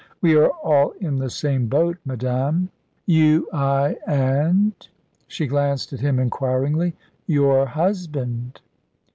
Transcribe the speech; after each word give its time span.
"We 0.19 0.35
are 0.35 0.49
all 0.63 0.93
in 0.99 1.17
the 1.19 1.29
same 1.29 1.67
boat, 1.67 1.99
madame." 2.05 2.69
"You, 3.05 3.47
I, 3.53 3.97
and?" 4.07 4.73
she 5.27 5.45
glanced 5.45 5.93
at 5.93 5.99
him 6.01 6.17
inquiringly. 6.17 6.95
"Your 7.27 7.67
husband." 7.67 8.61